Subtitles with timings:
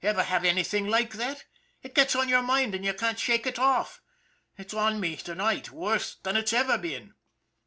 [0.00, 1.44] Ever have anything like that?
[1.82, 4.00] It gets on your mind and you can't shake it off.
[4.56, 7.12] It's on me to night worse than it's ever been."